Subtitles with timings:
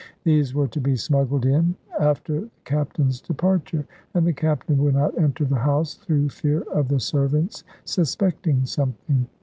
[0.23, 3.85] These were to be smuggled in, after the Captain's departure;
[4.15, 9.27] and the Captain would not enter the house, through fear of the servants suspecting something.